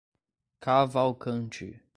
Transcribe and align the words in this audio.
Cavalcante 0.63 1.83